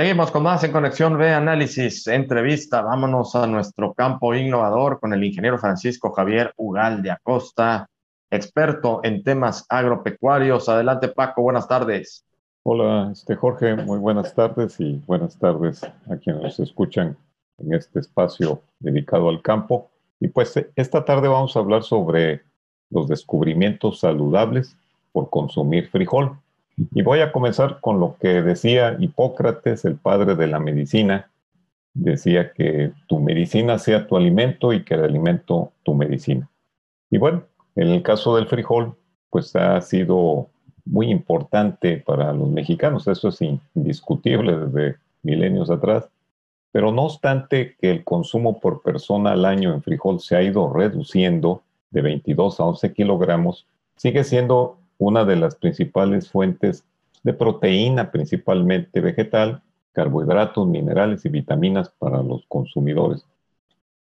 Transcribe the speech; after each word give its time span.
Seguimos 0.00 0.30
con 0.30 0.44
más 0.44 0.64
en 0.64 0.72
Conexión 0.72 1.18
B 1.18 1.30
Análisis, 1.30 2.06
entrevista. 2.06 2.80
Vámonos 2.80 3.36
a 3.36 3.46
nuestro 3.46 3.92
campo 3.92 4.34
innovador 4.34 4.98
con 4.98 5.12
el 5.12 5.22
ingeniero 5.22 5.58
Francisco 5.58 6.10
Javier 6.12 6.54
Ugal 6.56 7.02
de 7.02 7.10
Acosta, 7.10 7.86
experto 8.30 9.02
en 9.04 9.22
temas 9.22 9.66
agropecuarios. 9.68 10.70
Adelante, 10.70 11.08
Paco, 11.08 11.42
buenas 11.42 11.68
tardes. 11.68 12.24
Hola, 12.62 13.10
este 13.12 13.36
Jorge, 13.36 13.76
muy 13.76 13.98
buenas 13.98 14.34
tardes 14.34 14.80
y 14.80 15.02
buenas 15.06 15.38
tardes 15.38 15.84
a 15.84 16.16
quienes 16.16 16.44
nos 16.44 16.60
escuchan 16.60 17.14
en 17.58 17.74
este 17.74 18.00
espacio 18.00 18.62
dedicado 18.78 19.28
al 19.28 19.42
campo. 19.42 19.90
Y 20.18 20.28
pues 20.28 20.54
esta 20.76 21.04
tarde 21.04 21.28
vamos 21.28 21.54
a 21.54 21.58
hablar 21.58 21.82
sobre 21.82 22.40
los 22.88 23.06
descubrimientos 23.06 24.00
saludables 24.00 24.78
por 25.12 25.28
consumir 25.28 25.90
frijol. 25.90 26.38
Y 26.76 27.02
voy 27.02 27.20
a 27.20 27.32
comenzar 27.32 27.80
con 27.80 28.00
lo 28.00 28.16
que 28.18 28.42
decía 28.42 28.96
Hipócrates, 28.98 29.84
el 29.84 29.96
padre 29.96 30.34
de 30.34 30.46
la 30.46 30.58
medicina. 30.58 31.30
Decía 31.92 32.52
que 32.52 32.92
tu 33.06 33.18
medicina 33.18 33.78
sea 33.78 34.06
tu 34.06 34.16
alimento 34.16 34.72
y 34.72 34.84
que 34.84 34.94
el 34.94 35.04
alimento 35.04 35.72
tu 35.82 35.94
medicina. 35.94 36.48
Y 37.10 37.18
bueno, 37.18 37.42
en 37.74 37.88
el 37.88 38.02
caso 38.02 38.36
del 38.36 38.46
frijol, 38.46 38.94
pues 39.30 39.54
ha 39.56 39.80
sido 39.80 40.48
muy 40.84 41.10
importante 41.10 41.98
para 41.98 42.32
los 42.32 42.48
mexicanos, 42.48 43.06
eso 43.06 43.28
es 43.28 43.40
indiscutible 43.74 44.56
desde 44.56 44.96
milenios 45.22 45.70
atrás. 45.70 46.08
Pero 46.72 46.92
no 46.92 47.02
obstante 47.02 47.76
que 47.80 47.90
el 47.90 48.04
consumo 48.04 48.60
por 48.60 48.82
persona 48.82 49.32
al 49.32 49.44
año 49.44 49.72
en 49.74 49.82
frijol 49.82 50.20
se 50.20 50.36
ha 50.36 50.42
ido 50.42 50.72
reduciendo 50.72 51.62
de 51.90 52.02
22 52.02 52.60
a 52.60 52.64
11 52.64 52.92
kilogramos, 52.92 53.66
sigue 53.96 54.24
siendo 54.24 54.79
una 55.00 55.24
de 55.24 55.34
las 55.34 55.56
principales 55.56 56.30
fuentes 56.30 56.84
de 57.22 57.32
proteína, 57.32 58.10
principalmente 58.12 59.00
vegetal, 59.00 59.62
carbohidratos, 59.92 60.68
minerales 60.68 61.24
y 61.24 61.30
vitaminas 61.30 61.88
para 61.98 62.22
los 62.22 62.44
consumidores. 62.46 63.24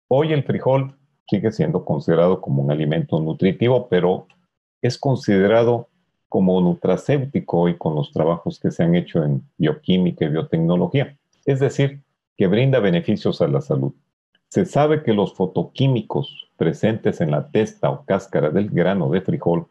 Hoy 0.09 0.33
el 0.33 0.43
frijol 0.43 0.97
sigue 1.29 1.53
siendo 1.53 1.85
considerado 1.85 2.41
como 2.41 2.63
un 2.63 2.73
alimento 2.73 3.21
nutritivo, 3.21 3.89
pero 3.89 4.27
es 4.83 4.99
considerado 4.99 5.89
como 6.29 6.61
nutracéutico 6.61 7.61
hoy 7.61 7.79
con 7.79 7.95
los 7.95 8.13
trabajos 8.13 8.59
que 8.59 8.73
se 8.73 8.83
han 8.83 8.97
hecho 8.97 9.23
en 9.23 9.43
bioquímica 9.57 10.25
y 10.25 10.31
biotecnología, 10.31 11.17
es 11.45 11.61
decir, 11.61 12.01
que 12.37 12.49
brinda 12.49 12.81
beneficios 12.81 13.41
a 13.41 13.47
la 13.47 13.61
salud. 13.61 13.93
Se 14.49 14.65
sabe 14.65 15.05
que 15.05 15.13
los 15.13 15.35
fotoquímicos 15.35 16.49
presentes 16.57 17.21
en 17.21 17.31
la 17.31 17.51
testa 17.51 17.89
o 17.89 18.05
cáscara 18.05 18.51
del 18.51 18.69
grano 18.69 19.11
de 19.11 19.21
frijol 19.21 19.69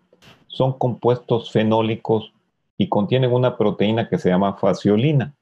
son 0.47 0.73
compuestos 0.73 1.51
fenólicos 1.51 2.33
y 2.77 2.89
contienen 2.89 3.31
una 3.31 3.57
proteína 3.57 4.07
que 4.07 4.17
se 4.17 4.29
llama 4.29 4.53
faciolina 4.53 5.33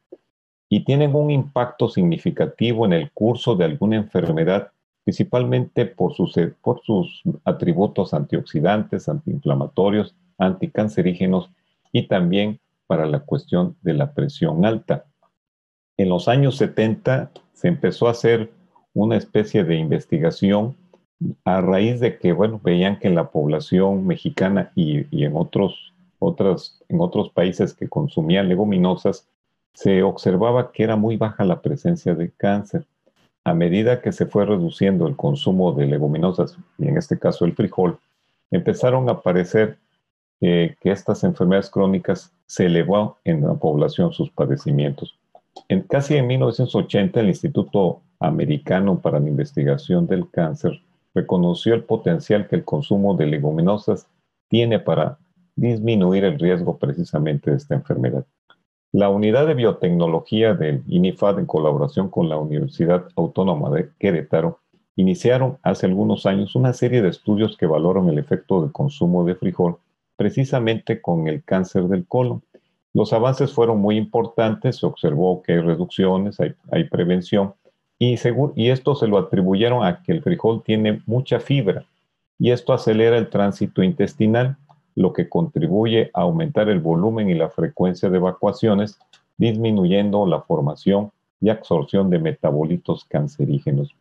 y 0.69 0.83
tienen 0.83 1.15
un 1.15 1.31
impacto 1.31 1.89
significativo 1.89 2.85
en 2.85 2.93
el 2.93 3.11
curso 3.11 3.55
de 3.55 3.65
alguna 3.65 3.97
enfermedad, 3.97 4.71
principalmente 5.03 5.85
por 5.85 6.13
sus, 6.15 6.33
por 6.61 6.81
sus 6.81 7.21
atributos 7.43 8.13
antioxidantes, 8.13 9.07
antiinflamatorios, 9.07 10.15
anticancerígenos 10.37 11.49
y 11.91 12.07
también 12.07 12.59
para 12.87 13.05
la 13.05 13.19
cuestión 13.19 13.75
de 13.81 13.93
la 13.93 14.13
presión 14.13 14.65
alta. 14.65 15.05
En 15.97 16.09
los 16.09 16.27
años 16.27 16.57
70 16.57 17.31
se 17.53 17.67
empezó 17.67 18.07
a 18.07 18.11
hacer 18.11 18.51
una 18.93 19.17
especie 19.17 19.63
de 19.63 19.75
investigación 19.75 20.75
a 21.43 21.61
raíz 21.61 21.99
de 21.99 22.17
que, 22.17 22.33
bueno, 22.33 22.59
veían 22.63 22.99
que 22.99 23.09
la 23.09 23.29
población 23.31 24.05
mexicana 24.05 24.71
y, 24.75 25.23
en, 25.23 25.35
otros, 25.35 25.93
otras, 26.19 26.81
en 26.89 26.99
otros 26.99 27.29
países 27.29 27.73
que 27.73 27.87
consumían 27.87 28.49
leguminosas, 28.49 29.27
se 29.73 30.03
observaba 30.03 30.71
que 30.71 30.83
era 30.83 30.95
muy 30.95 31.17
baja 31.17 31.43
la 31.43 31.61
presencia 31.61 32.15
de 32.15 32.31
cáncer. 32.31 32.85
A 33.43 33.53
medida 33.53 34.01
que 34.01 34.11
se 34.11 34.25
fue 34.25 34.45
reduciendo 34.45 35.07
el 35.07 35.15
consumo 35.15 35.73
de 35.73 35.85
leguminosas, 35.85 36.57
y 36.77 36.87
en 36.87 36.97
este 36.97 37.19
caso 37.19 37.45
el 37.45 37.53
frijol, 37.53 37.99
empezaron 38.51 39.07
a 39.09 39.13
aparecer 39.13 39.77
eh, 40.41 40.75
que 40.81 40.91
estas 40.91 41.23
enfermedades 41.23 41.69
crónicas 41.69 42.33
se 42.45 42.65
elevó 42.65 43.17
en 43.23 43.41
la 43.41 43.53
población 43.53 44.11
sus 44.13 44.29
padecimientos. 44.31 45.17
En, 45.69 45.81
casi 45.81 46.15
en 46.15 46.27
1980, 46.27 47.19
el 47.19 47.27
Instituto 47.27 48.01
Americano 48.19 48.99
para 48.99 49.19
la 49.19 49.29
Investigación 49.29 50.07
del 50.07 50.29
Cáncer 50.29 50.81
reconoció 51.15 51.73
el 51.73 51.83
potencial 51.83 52.47
que 52.47 52.57
el 52.57 52.65
consumo 52.65 53.15
de 53.15 53.25
leguminosas 53.25 54.07
tiene 54.49 54.79
para 54.79 55.17
disminuir 55.55 56.25
el 56.25 56.37
riesgo 56.37 56.77
precisamente 56.77 57.49
de 57.49 57.57
esta 57.57 57.73
enfermedad. 57.73 58.25
La 58.91 59.09
unidad 59.09 59.47
de 59.47 59.55
biotecnología 59.55 60.53
del 60.53 60.83
INIFAD, 60.87 61.39
en 61.39 61.45
colaboración 61.45 62.09
con 62.09 62.29
la 62.29 62.37
Universidad 62.37 63.07
Autónoma 63.15 63.69
de 63.69 63.89
Querétaro, 63.97 64.59
iniciaron 64.95 65.57
hace 65.63 65.85
algunos 65.85 66.25
años 66.25 66.55
una 66.55 66.73
serie 66.73 67.01
de 67.01 67.09
estudios 67.09 67.57
que 67.57 67.65
valoran 67.65 68.07
el 68.09 68.19
efecto 68.19 68.61
del 68.61 68.71
consumo 68.71 69.25
de 69.25 69.35
frijol 69.35 69.77
precisamente 70.15 71.01
con 71.01 71.27
el 71.27 71.43
cáncer 71.43 71.83
del 71.89 72.05
colon. 72.07 72.41
Los 72.93 73.11
avances 73.11 73.51
fueron 73.51 73.79
muy 73.79 73.97
importantes, 73.97 74.77
se 74.77 74.85
observó 74.85 75.41
que 75.41 75.53
hay 75.53 75.59
reducciones, 75.59 76.39
hay, 76.39 76.53
hay 76.71 76.85
prevención, 76.85 77.53
y, 77.99 78.15
y 78.55 78.69
esto 78.69 78.95
se 78.95 79.07
lo 79.07 79.17
atribuyeron 79.17 79.85
a 79.85 80.01
que 80.03 80.11
el 80.11 80.21
frijol 80.21 80.63
tiene 80.63 81.01
mucha 81.05 81.39
fibra 81.39 81.85
y 82.37 82.51
esto 82.51 82.73
acelera 82.73 83.17
el 83.17 83.29
tránsito 83.29 83.81
intestinal, 83.81 84.57
lo 84.95 85.13
que 85.13 85.29
contribuye 85.29 86.11
a 86.13 86.21
aumentar 86.21 86.69
el 86.69 86.79
volumen 86.79 87.29
y 87.29 87.33
la 87.33 87.49
frecuencia 87.49 88.09
de 88.09 88.17
evacuaciones, 88.17 88.99
disminuyendo 89.37 90.25
la 90.25 90.41
formación 90.41 91.11
y 91.41 91.49
absorción 91.49 92.09
de 92.09 92.19
metabolitos 92.19 93.05
cancerígenos. 93.05 93.95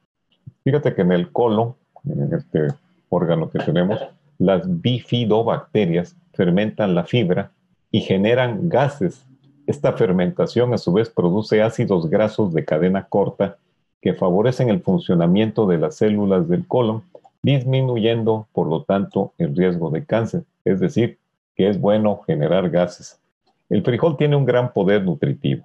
Fíjate 0.63 0.95
que 0.95 1.03
en 1.03 1.13
el 1.13 1.31
colon, 1.31 1.75
en 2.05 2.33
este 2.33 2.69
órgano 3.09 3.51
que 3.51 3.59
tenemos, 3.59 4.01
las 4.39 4.63
bifidobacterias 4.81 6.17
fermentan 6.33 6.95
la 6.95 7.05
fibra 7.05 7.51
y 7.91 8.01
generan 8.01 8.69
gases. 8.69 9.25
Esta 9.67 9.93
fermentación 9.93 10.75
a 10.75 10.79
su 10.79 10.93
vez 10.93 11.09
produce 11.09 11.63
ácidos 11.63 12.09
grasos 12.11 12.53
de 12.53 12.65
cadena 12.65 13.07
corta 13.09 13.57
que 14.05 14.13
favorecen 14.13 14.69
el 14.69 14.83
funcionamiento 14.83 15.67
de 15.67 15.79
las 15.79 15.97
células 15.97 16.47
del 16.47 16.69
colon, 16.69 17.05
disminuyendo, 17.43 18.47
por 18.53 18.67
lo 18.67 18.83
tanto, 18.83 19.33
el 19.39 19.57
riesgo 19.57 19.89
de 19.89 20.05
cáncer. 20.05 20.43
Es 20.67 20.79
decir, 20.79 21.17
que 21.57 21.71
es 21.71 21.81
bueno 21.81 22.21
generar 22.27 22.69
gases. 22.69 23.19
El 23.71 23.83
frijol 23.83 24.19
tiene 24.19 24.37
un 24.37 24.45
gran 24.45 24.75
poder 24.75 25.03
nutritivo. 25.05 25.65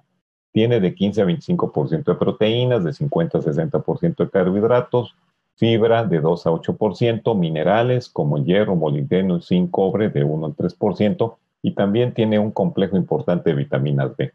Tiene 0.52 0.80
de 0.80 0.94
15 0.94 1.20
a 1.20 1.26
25% 1.26 2.04
de 2.04 2.14
proteínas, 2.14 2.82
de 2.82 2.94
50 2.94 3.36
a 3.36 3.42
60% 3.42 4.16
de 4.16 4.30
carbohidratos, 4.30 5.14
fibra 5.56 6.04
de 6.04 6.20
2 6.20 6.46
a 6.46 6.50
8%, 6.50 7.36
minerales 7.36 8.08
como 8.08 8.42
hierro, 8.42 8.74
molibdeno 8.74 9.36
y 9.36 9.42
zinc, 9.42 9.70
cobre 9.70 10.08
de 10.08 10.24
1 10.24 10.46
al 10.46 10.56
3%, 10.56 11.36
y 11.60 11.72
también 11.72 12.14
tiene 12.14 12.38
un 12.38 12.52
complejo 12.52 12.96
importante 12.96 13.50
de 13.50 13.56
vitaminas 13.56 14.16
B. 14.16 14.32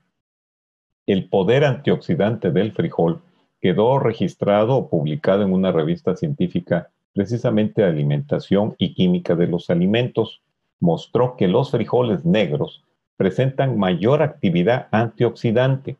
El 1.07 1.27
poder 1.27 1.65
antioxidante 1.65 2.51
del 2.51 2.71
frijol 2.71 3.19
quedó 3.61 3.99
registrado 3.99 4.75
o 4.75 4.89
publicado 4.89 5.43
en 5.43 5.53
una 5.53 5.71
revista 5.71 6.15
científica 6.15 6.89
precisamente 7.13 7.81
de 7.81 7.87
alimentación 7.87 8.75
y 8.77 8.93
química 8.93 9.35
de 9.35 9.47
los 9.47 9.69
alimentos. 9.69 10.41
Mostró 10.79 11.35
que 11.37 11.47
los 11.47 11.71
frijoles 11.71 12.25
negros 12.25 12.83
presentan 13.17 13.77
mayor 13.77 14.21
actividad 14.21 14.87
antioxidante. 14.91 15.97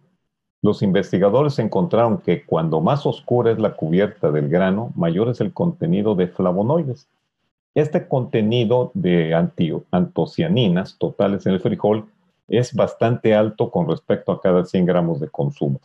Los 0.62 0.82
investigadores 0.82 1.60
encontraron 1.60 2.18
que 2.18 2.46
cuando 2.46 2.82
más 2.82 3.06
oscura 3.06 3.52
es 3.52 3.60
la 3.60 3.76
cubierta 3.76 4.32
del 4.32 4.50
grano, 4.50 4.92
mayor 4.96 5.30
es 5.30 5.40
el 5.40 5.54
contenido 5.54 6.16
de 6.16 6.28
flavonoides. 6.28 7.08
Este 7.74 8.08
contenido 8.08 8.92
de 8.94 9.34
antocianinas 9.92 10.98
totales 10.98 11.46
en 11.46 11.54
el 11.54 11.60
frijol 11.60 12.06
es 12.48 12.74
bastante 12.74 13.36
alto 13.36 13.70
con 13.70 13.88
respecto 13.88 14.32
a 14.32 14.42
cada 14.42 14.66
100 14.66 14.86
gramos 14.86 15.20
de 15.20 15.30
consumo. 15.30 15.80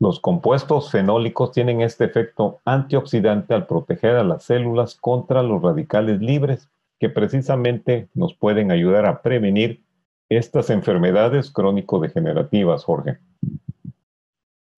Los 0.00 0.20
compuestos 0.20 0.92
fenólicos 0.92 1.50
tienen 1.50 1.80
este 1.80 2.04
efecto 2.04 2.60
antioxidante 2.64 3.54
al 3.54 3.66
proteger 3.66 4.14
a 4.16 4.22
las 4.22 4.44
células 4.44 4.94
contra 4.94 5.42
los 5.42 5.60
radicales 5.60 6.20
libres, 6.20 6.68
que 7.00 7.08
precisamente 7.08 8.08
nos 8.14 8.34
pueden 8.34 8.70
ayudar 8.70 9.06
a 9.06 9.22
prevenir 9.22 9.82
estas 10.28 10.70
enfermedades 10.70 11.50
crónico-degenerativas, 11.50 12.84
Jorge. 12.84 13.18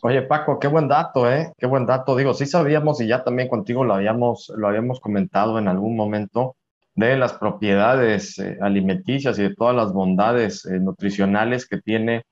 Oye, 0.03 0.23
Paco, 0.23 0.59
qué 0.59 0.69
buen 0.69 0.89
dato, 0.89 1.31
¿eh? 1.31 1.53
Qué 1.59 1.67
buen 1.67 1.85
dato. 1.85 2.17
Digo, 2.17 2.33
sí 2.33 2.47
sabíamos 2.47 3.01
y 3.03 3.07
ya 3.07 3.23
también 3.23 3.49
contigo 3.49 3.85
lo 3.85 3.95
habíamos, 3.95 4.51
lo 4.57 4.69
habíamos 4.69 5.01
comentado 5.01 5.59
en 5.59 5.69
algún 5.69 5.95
momento 5.97 6.57
de 6.95 7.17
las 7.19 7.35
propiedades 7.35 8.39
eh, 8.39 8.57
alimenticias 8.63 9.39
y 9.39 9.43
de 9.43 9.55
todas 9.55 9.77
las 9.77 9.93
bondades 9.93 10.65
eh, 10.65 10.81
nutricionales 10.81 11.67
que 11.67 11.79
tiene 11.79 12.25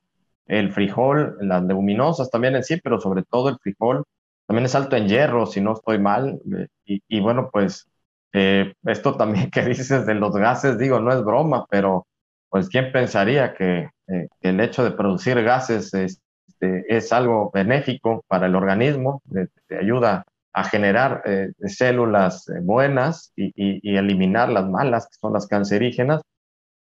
el 0.48 0.72
frijol, 0.72 1.36
las 1.40 1.62
leguminosas 1.62 2.30
también 2.30 2.56
en 2.56 2.64
sí, 2.64 2.80
pero 2.82 3.00
sobre 3.00 3.22
todo 3.22 3.50
el 3.50 3.58
frijol. 3.58 4.04
También 4.46 4.64
es 4.64 4.74
alto 4.74 4.96
en 4.96 5.06
hierro, 5.06 5.46
si 5.46 5.60
no 5.60 5.74
estoy 5.74 5.98
mal. 5.98 6.40
Eh, 6.86 6.98
y, 7.08 7.20
bueno, 7.20 7.50
pues 7.52 7.86
eh, 8.32 8.72
esto 8.84 9.16
también 9.16 9.50
que 9.52 9.62
dices 9.62 10.06
de 10.06 10.14
los 10.14 10.34
gases, 10.34 10.78
digo, 10.78 11.00
no 11.00 11.12
es 11.12 11.22
broma, 11.22 11.66
pero 11.70 12.06
pues 12.48 12.68
quién 12.70 12.90
pensaría 12.92 13.54
que, 13.54 13.90
eh, 14.08 14.28
el 14.40 14.60
hecho 14.60 14.82
de 14.82 14.92
producir 14.92 15.42
gases 15.42 15.92
este, 15.92 16.84
es 16.88 17.12
algo 17.12 17.50
benéfico 17.52 18.24
para 18.26 18.46
el 18.46 18.56
organismo, 18.56 19.22
te, 19.68 19.76
ayuda 19.76 20.24
a 20.54 20.64
generar 20.64 21.22
células 21.66 22.50
buenas 22.62 23.32
y, 23.36 23.96
eliminar 23.96 24.48
las 24.48 24.66
malas, 24.66 25.06
que 25.06 25.16
son 25.20 25.34
las 25.34 25.46
cancerígenas, 25.46 26.22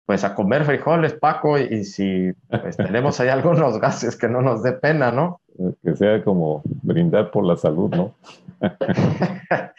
pues 0.07 0.23
a 0.23 0.33
comer 0.33 0.63
frijoles, 0.63 1.13
Paco, 1.13 1.59
y, 1.59 1.83
si 1.83 2.31
pues, 2.49 2.77
tenemos 2.77 3.19
ahí 3.19 3.27
algunos 3.27 3.79
gases 3.79 4.15
que 4.15 4.29
no 4.29 4.41
nos 4.41 4.63
dé 4.63 4.71
pena, 4.71 5.11
¿no? 5.11 5.41
Que 5.83 5.95
sea 5.95 6.23
como 6.23 6.63
brindar 6.81 7.29
por 7.29 7.45
la 7.45 7.57
salud, 7.57 7.93
¿no? 7.93 8.15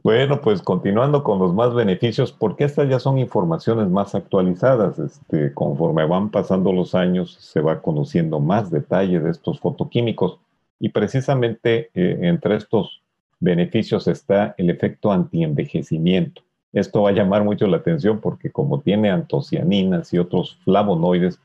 Bueno, 0.00 0.40
pues 0.40 0.62
continuando 0.62 1.22
con 1.22 1.38
los 1.38 1.52
más 1.52 1.74
beneficios, 1.74 2.32
porque 2.32 2.64
estas 2.64 2.88
ya 2.88 2.98
son 2.98 3.18
informaciones 3.18 3.88
más 3.88 4.14
actualizadas. 4.14 4.98
Este, 4.98 5.52
conforme 5.52 6.06
van 6.06 6.30
pasando 6.30 6.72
los 6.72 6.94
años, 6.94 7.36
se 7.40 7.60
va 7.60 7.82
conociendo 7.82 8.40
más 8.40 8.70
detalle 8.70 9.20
de 9.20 9.30
estos 9.30 9.60
fotoquímicos. 9.60 10.38
Y 10.78 10.90
precisamente 10.90 11.90
eh, 11.94 12.20
entre 12.22 12.56
estos 12.56 13.02
beneficios 13.40 14.06
está 14.08 14.54
el 14.56 14.70
efecto 14.70 15.12
antienvejecimiento. 15.12 16.40
Esto 16.72 17.02
va 17.02 17.10
a 17.10 17.12
llamar 17.12 17.44
mucho 17.44 17.66
la 17.66 17.78
atención 17.78 18.20
porque 18.20 18.50
como 18.50 18.80
tiene 18.80 19.10
antocianinas 19.10 20.12
y 20.12 20.18
otros 20.18 20.58
flavonoides, 20.64 21.40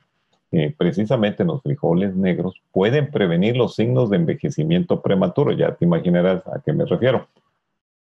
eh, 0.51 0.73
precisamente 0.77 1.43
los 1.43 1.61
frijoles 1.63 2.15
negros 2.15 2.61
pueden 2.71 3.09
prevenir 3.09 3.57
los 3.57 3.75
signos 3.75 4.09
de 4.09 4.17
envejecimiento 4.17 5.01
prematuro. 5.01 5.51
Ya 5.51 5.73
te 5.75 5.85
imaginarás 5.85 6.45
a 6.47 6.61
qué 6.63 6.73
me 6.73 6.85
refiero. 6.85 7.27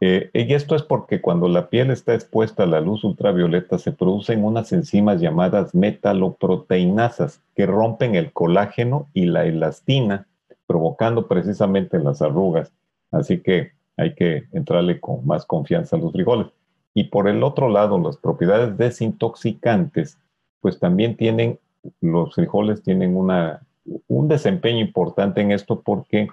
Eh, 0.04 0.32
y 0.34 0.52
esto 0.56 0.76
es 0.76 0.82
porque 0.82 1.22
cuando 1.22 1.48
la 1.48 1.70
piel 1.70 1.92
está 1.92 2.16
expuesta 2.16 2.64
a 2.64 2.66
la 2.66 2.82
luz 2.82 3.04
ultravioleta 3.04 3.78
se 3.78 3.92
producen 3.92 4.44
unas 4.44 4.72
enzimas 4.74 5.22
llamadas 5.22 5.76
metaloproteinasas 5.76 7.44
que 7.56 7.68
rompen 7.68 8.16
el 8.16 8.34
colágeno 8.34 9.10
y 9.14 9.26
la 9.26 9.46
elastina, 9.46 10.28
provocando 10.66 11.28
precisamente 11.28 12.00
las 12.00 12.24
arrugas. 12.24 12.74
Así 13.12 13.42
que 13.42 13.74
hay 13.96 14.16
que 14.16 14.46
entrarle 14.54 15.00
con 15.00 15.24
más 15.28 15.46
confianza 15.46 15.98
a 15.98 16.00
los 16.00 16.12
frijoles. 16.12 16.48
Y 16.94 17.06
por 17.06 17.28
el 17.28 17.44
otro 17.44 17.70
lado, 17.70 17.98
las 18.00 18.18
propiedades 18.18 18.78
desintoxicantes, 18.78 20.18
pues 20.60 20.80
también 20.80 21.16
tienen, 21.16 21.60
los 22.02 22.36
frijoles 22.36 22.84
tienen 22.84 23.16
una, 23.16 23.62
un 24.08 24.28
desempeño 24.28 24.80
importante 24.80 25.42
en 25.42 25.52
esto 25.52 25.82
porque 25.82 26.28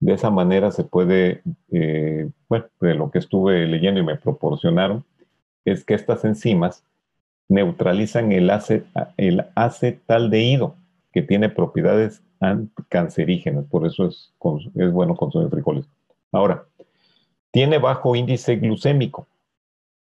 de 0.00 0.12
esa 0.14 0.30
manera 0.30 0.70
se 0.70 0.84
puede, 0.84 1.42
eh, 1.72 2.28
bueno, 2.48 2.66
de 2.80 2.94
lo 2.94 3.10
que 3.10 3.18
estuve 3.18 3.66
leyendo 3.66 4.00
y 4.00 4.04
me 4.04 4.16
proporcionaron, 4.16 5.04
es 5.64 5.84
que 5.84 5.94
estas 5.94 6.24
enzimas 6.24 6.84
neutralizan 7.48 8.32
el, 8.32 8.50
acet, 8.50 8.86
el 9.16 9.44
acetaldehído, 9.54 10.76
que 11.12 11.22
tiene 11.22 11.48
propiedades 11.48 12.22
cancerígenas, 12.88 13.64
por 13.64 13.86
eso 13.86 14.06
es, 14.06 14.32
es 14.76 14.92
bueno 14.92 15.16
consumir 15.16 15.50
frijoles. 15.50 15.86
Ahora, 16.30 16.64
tiene 17.50 17.78
bajo 17.78 18.14
índice 18.14 18.56
glucémico 18.56 19.26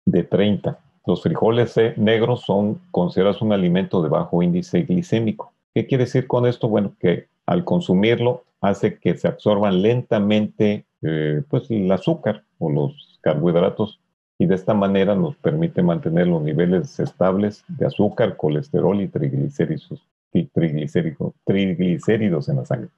de 0.08 0.24
30. 0.24 0.80
Los 1.06 1.22
frijoles 1.22 1.76
negros 1.98 2.42
son 2.42 2.80
considerados 2.92 3.42
un 3.42 3.54
alimento 3.54 4.02
de 4.02 4.10
bajo 4.10 4.42
índice 4.42 4.82
glicémico. 4.84 5.54
¿Qué 5.74 5.86
quiere 5.86 6.06
decir 6.06 6.28
con 6.28 6.48
esto? 6.48 6.68
Bueno, 6.68 6.94
que 7.00 7.28
al 7.46 7.64
consumirlo 7.64 8.44
hace 8.62 8.98
que 9.00 9.18
se 9.18 9.28
absorban 9.28 9.82
lentamente 9.82 10.86
eh, 11.04 11.44
pues, 11.50 11.70
el 11.70 11.92
azúcar 11.92 12.44
o 12.58 12.72
los 12.72 13.20
carbohidratos 13.22 14.00
y 14.40 14.46
de 14.46 14.56
esta 14.56 14.74
manera 14.74 15.16
nos 15.16 15.36
permite 15.36 15.82
mantener 15.82 16.28
los 16.28 16.42
niveles 16.42 17.00
estables 17.00 17.64
de 17.68 17.86
azúcar, 17.86 18.38
colesterol 18.38 19.00
y 19.02 19.08
triglicéridos, 19.08 20.02
triglicéridos, 20.54 21.34
triglicéridos 21.44 22.50
en 22.50 22.56
la 22.56 22.66
sangre. 22.66 22.90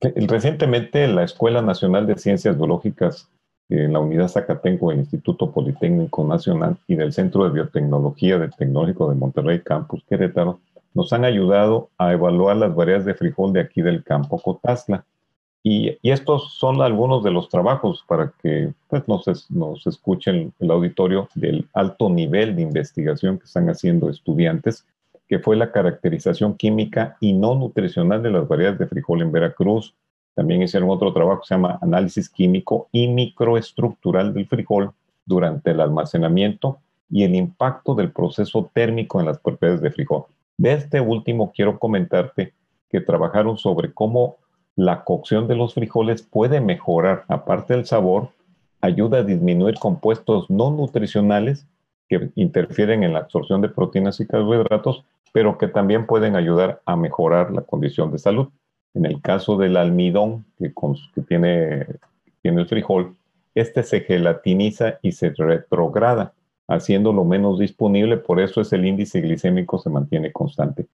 Recientemente 0.00 1.06
la 1.08 1.24
Escuela 1.24 1.62
Nacional 1.62 2.06
de 2.06 2.18
Ciencias 2.18 2.56
Biológicas 2.56 3.28
en 3.68 3.92
la 3.92 4.00
Unidad 4.00 4.28
Zacatenco 4.28 4.90
del 4.90 5.00
Instituto 5.00 5.50
Politécnico 5.50 6.24
Nacional 6.24 6.76
y 6.86 6.94
del 6.94 7.12
Centro 7.12 7.44
de 7.44 7.50
Biotecnología 7.50 8.38
del 8.38 8.54
Tecnológico 8.54 9.08
de 9.08 9.16
Monterrey 9.16 9.60
Campus 9.60 10.02
Querétaro 10.08 10.60
nos 10.94 11.12
han 11.12 11.24
ayudado 11.24 11.90
a 11.98 12.12
evaluar 12.12 12.56
las 12.56 12.74
variedades 12.74 13.06
de 13.06 13.14
frijol 13.14 13.52
de 13.52 13.60
aquí 13.60 13.82
del 13.82 14.04
campo 14.04 14.38
Cotazla. 14.38 15.04
Y, 15.64 15.96
estos 16.02 16.54
son 16.54 16.82
algunos 16.82 17.22
de 17.22 17.30
los 17.30 17.48
trabajos 17.48 18.04
para 18.06 18.32
que 18.42 18.72
pues, 18.88 19.06
nos, 19.06 19.50
nos 19.50 19.86
escuchen 19.86 20.52
el 20.58 20.70
auditorio 20.70 21.28
del 21.34 21.68
alto 21.72 22.10
nivel 22.10 22.56
de 22.56 22.62
investigación 22.62 23.38
que 23.38 23.44
están 23.44 23.70
haciendo 23.70 24.10
estudiantes, 24.10 24.84
que 25.28 25.38
fue 25.38 25.56
la 25.56 25.70
caracterización 25.70 26.56
química 26.56 27.16
y 27.20 27.32
no 27.32 27.54
nutricional 27.54 28.22
de 28.22 28.30
las 28.30 28.48
variedades 28.48 28.80
de 28.80 28.86
frijol 28.88 29.22
en 29.22 29.32
Veracruz. 29.32 29.94
También 30.34 30.62
hicieron 30.62 30.90
otro 30.90 31.12
trabajo 31.12 31.40
que 31.40 31.46
se 31.48 31.54
llama 31.54 31.78
análisis 31.82 32.28
químico 32.28 32.88
y 32.92 33.08
microestructural 33.08 34.32
del 34.32 34.46
frijol 34.46 34.92
durante 35.26 35.70
el 35.70 35.80
almacenamiento 35.80 36.78
y 37.10 37.24
el 37.24 37.34
impacto 37.34 37.94
del 37.94 38.10
proceso 38.10 38.70
térmico 38.72 39.20
en 39.20 39.26
las 39.26 39.38
propiedades 39.38 39.82
de 39.82 39.90
frijol. 39.90 40.24
De 40.56 40.72
este 40.72 41.00
último 41.00 41.52
quiero 41.54 41.78
comentarte 41.78 42.54
que 42.88 43.00
trabajaron 43.00 43.58
sobre 43.58 43.92
cómo 43.92 44.36
la 44.76 45.04
cocción 45.04 45.48
de 45.48 45.56
los 45.56 45.74
frijoles 45.74 46.22
puede 46.22 46.60
mejorar, 46.60 47.24
aparte 47.28 47.74
del 47.74 47.84
sabor, 47.84 48.30
ayuda 48.80 49.18
a 49.18 49.22
disminuir 49.22 49.74
compuestos 49.78 50.48
no 50.50 50.70
nutricionales 50.70 51.66
que 52.08 52.30
interfieren 52.34 53.02
en 53.02 53.12
la 53.12 53.20
absorción 53.20 53.60
de 53.60 53.68
proteínas 53.68 54.20
y 54.20 54.26
carbohidratos, 54.26 55.04
pero 55.32 55.58
que 55.58 55.68
también 55.68 56.06
pueden 56.06 56.36
ayudar 56.36 56.80
a 56.84 56.96
mejorar 56.96 57.50
la 57.50 57.62
condición 57.62 58.10
de 58.10 58.18
salud. 58.18 58.48
En 58.94 59.06
el 59.06 59.20
caso 59.20 59.56
del 59.56 59.76
almidón 59.76 60.44
que, 60.58 60.72
tiene, 61.26 61.86
tiene 62.42 62.60
el 62.60 62.68
frijol, 62.68 63.16
este 63.54 63.82
se 63.82 64.00
gelatiniza 64.00 64.98
y 65.02 65.12
se 65.12 65.30
retrograda 65.30 66.32
haciéndolo 66.68 67.24
menos 67.24 67.58
disponible, 67.58 68.16
por 68.16 68.40
eso 68.40 68.60
es 68.60 68.72
el 68.72 68.86
índice 68.86 69.20
glicémico 69.20 69.78
se 69.78 69.90
mantiene 69.90 70.32
constante. 70.32 70.86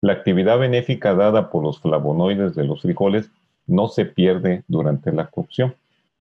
La 0.00 0.14
actividad 0.14 0.58
benéfica 0.58 1.14
dada 1.14 1.50
por 1.50 1.62
los 1.62 1.80
flavonoides 1.80 2.54
de 2.54 2.64
los 2.64 2.82
frijoles 2.82 3.30
no 3.66 3.88
se 3.88 4.04
pierde 4.04 4.64
durante 4.66 5.12
la 5.12 5.28
cocción. 5.28 5.76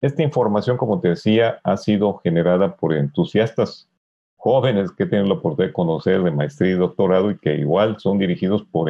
Esta 0.01 0.23
información, 0.23 0.77
como 0.77 1.01
te 1.01 1.09
decía, 1.09 1.59
ha 1.63 1.77
sido 1.77 2.17
generada 2.17 2.75
por 2.75 2.93
entusiastas 2.93 3.89
jóvenes 4.37 4.91
que 4.91 5.05
tienen 5.05 5.27
la 5.27 5.35
oportunidad 5.35 5.69
de 5.69 5.73
conocer 5.73 6.23
de 6.23 6.31
maestría 6.31 6.71
y 6.71 6.77
doctorado 6.77 7.31
y 7.31 7.37
que 7.37 7.55
igual 7.55 7.99
son 7.99 8.17
dirigidos 8.17 8.63
por, 8.63 8.89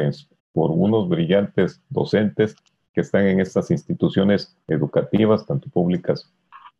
por 0.56 0.70
unos 0.70 1.06
brillantes 1.10 1.82
docentes 1.90 2.56
que 2.94 3.02
están 3.02 3.26
en 3.26 3.40
estas 3.40 3.70
instituciones 3.70 4.56
educativas, 4.68 5.44
tanto 5.44 5.68
públicas 5.68 6.32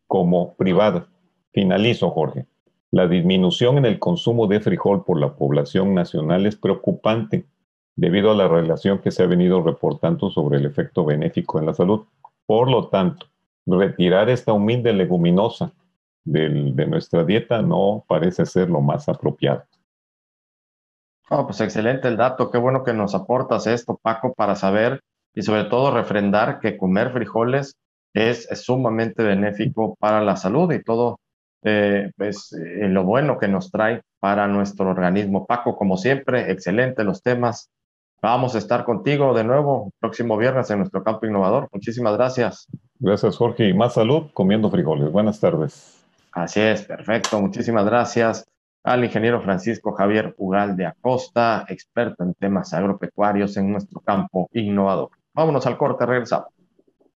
como 0.06 0.54
privadas. 0.54 1.04
Finalizo, 1.52 2.08
Jorge. 2.08 2.46
La 2.90 3.06
disminución 3.06 3.76
en 3.76 3.84
el 3.84 3.98
consumo 3.98 4.46
de 4.46 4.60
frijol 4.60 5.04
por 5.04 5.20
la 5.20 5.34
población 5.34 5.92
nacional 5.92 6.46
es 6.46 6.56
preocupante 6.56 7.44
debido 7.96 8.30
a 8.30 8.34
la 8.34 8.48
relación 8.48 9.00
que 9.00 9.10
se 9.10 9.24
ha 9.24 9.26
venido 9.26 9.62
reportando 9.62 10.30
sobre 10.30 10.56
el 10.56 10.64
efecto 10.64 11.04
benéfico 11.04 11.58
en 11.58 11.66
la 11.66 11.74
salud. 11.74 12.06
Por 12.46 12.70
lo 12.70 12.88
tanto, 12.88 13.26
retirar 13.66 14.30
esta 14.30 14.54
humilde 14.54 14.94
leguminosa 14.94 15.70
de 16.24 16.48
nuestra 16.86 17.24
dieta 17.24 17.60
no 17.60 18.06
parece 18.08 18.46
ser 18.46 18.70
lo 18.70 18.80
más 18.80 19.06
apropiado. 19.10 19.64
Oh, 21.28 21.44
pues 21.44 21.60
excelente 21.60 22.06
el 22.06 22.16
dato, 22.16 22.50
qué 22.50 22.58
bueno 22.58 22.84
que 22.84 22.92
nos 22.92 23.14
aportas 23.14 23.66
esto, 23.66 23.98
Paco, 24.00 24.32
para 24.32 24.54
saber 24.54 25.00
y 25.34 25.42
sobre 25.42 25.64
todo 25.64 25.90
refrendar 25.90 26.60
que 26.60 26.76
comer 26.76 27.12
frijoles 27.12 27.76
es 28.14 28.48
sumamente 28.62 29.22
benéfico 29.22 29.96
para 29.98 30.22
la 30.22 30.36
salud 30.36 30.72
y 30.72 30.82
todo 30.82 31.18
eh, 31.62 32.10
pues, 32.16 32.52
eh, 32.52 32.88
lo 32.88 33.04
bueno 33.04 33.38
que 33.38 33.48
nos 33.48 33.70
trae 33.70 34.02
para 34.20 34.46
nuestro 34.46 34.88
organismo. 34.88 35.46
Paco, 35.46 35.76
como 35.76 35.96
siempre, 35.96 36.50
excelente 36.50 37.04
los 37.04 37.22
temas. 37.22 37.70
Vamos 38.22 38.54
a 38.54 38.58
estar 38.58 38.84
contigo 38.84 39.34
de 39.34 39.44
nuevo 39.44 39.92
próximo 39.98 40.36
viernes 40.36 40.70
en 40.70 40.78
nuestro 40.78 41.02
campo 41.02 41.26
innovador. 41.26 41.68
Muchísimas 41.72 42.16
gracias. 42.16 42.66
Gracias, 42.98 43.36
Jorge. 43.36 43.68
Y 43.68 43.74
más 43.74 43.94
salud 43.94 44.28
comiendo 44.32 44.70
frijoles. 44.70 45.10
Buenas 45.12 45.38
tardes. 45.40 46.02
Así 46.32 46.60
es, 46.60 46.82
perfecto. 46.82 47.40
Muchísimas 47.40 47.84
gracias 47.84 48.46
al 48.86 49.04
ingeniero 49.04 49.42
Francisco 49.42 49.92
Javier 49.92 50.32
Ugal 50.38 50.76
de 50.76 50.86
Acosta, 50.86 51.66
experto 51.68 52.22
en 52.22 52.34
temas 52.34 52.72
agropecuarios 52.72 53.56
en 53.56 53.72
nuestro 53.72 54.00
campo 54.00 54.48
innovador. 54.52 55.10
Vámonos 55.34 55.66
al 55.66 55.76
corte, 55.76 56.06
regresamos. 56.06 56.55